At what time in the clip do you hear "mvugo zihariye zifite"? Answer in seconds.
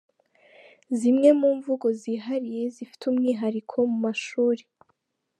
1.57-3.03